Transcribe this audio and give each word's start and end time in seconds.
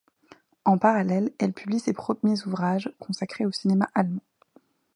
En 0.65 0.79
parallèle, 0.79 1.31
elle 1.37 1.53
publie 1.53 1.79
ses 1.79 1.93
premiers 1.93 2.47
ouvrages 2.47 2.91
consacrés 2.97 3.45
au 3.45 3.51
cinéma 3.51 3.87
allemand. 3.93 4.23